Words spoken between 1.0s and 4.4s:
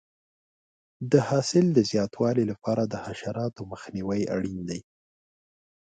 د حاصل د زیاتوالي لپاره د حشراتو مخنیوی